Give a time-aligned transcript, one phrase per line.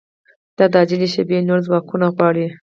[0.57, 2.45] دا عاجله شېبه نور ځواکونه غواړي